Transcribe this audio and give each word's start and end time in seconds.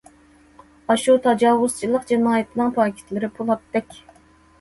ئاشۇ 0.93 1.13
تاجاۋۇزچىلىق 1.27 2.07
جىنايىتىنىڭ 2.11 2.73
پاكىتلىرى 2.79 3.31
پولاتتەك. 3.37 4.01